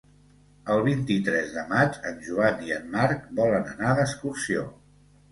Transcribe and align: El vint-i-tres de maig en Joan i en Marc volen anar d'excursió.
El 0.75 0.79
vint-i-tres 0.85 1.51
de 1.57 1.65
maig 1.73 1.99
en 2.11 2.17
Joan 2.27 2.63
i 2.69 2.73
en 2.77 2.87
Marc 2.95 3.27
volen 3.41 3.69
anar 3.75 3.93
d'excursió. 3.99 4.65